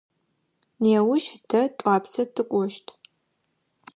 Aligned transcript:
Неущ 0.81 1.25
тэ 1.49 1.61
Тӏуапсэ 1.77 2.23
тыкӏощт. 2.33 2.85